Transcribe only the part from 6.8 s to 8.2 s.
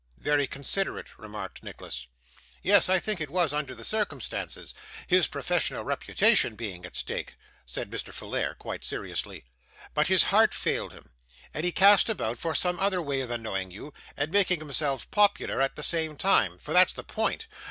at stake,' said Mr.